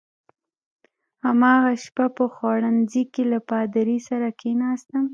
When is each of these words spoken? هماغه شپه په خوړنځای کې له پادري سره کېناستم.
هماغه 1.25 1.71
شپه 1.83 2.05
په 2.17 2.25
خوړنځای 2.33 3.03
کې 3.13 3.23
له 3.31 3.39
پادري 3.49 3.97
سره 4.09 4.27
کېناستم. 4.41 5.05